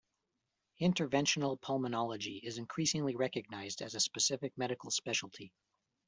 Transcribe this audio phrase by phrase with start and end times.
[0.81, 5.53] Interventional pulmonology is increasingly recognized as a specific medical specialty.